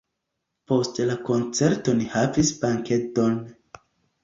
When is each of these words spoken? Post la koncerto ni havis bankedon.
Post 0.71 1.01
la 1.09 1.17
koncerto 1.27 1.95
ni 2.01 2.09
havis 2.15 2.51
bankedon. 2.65 3.39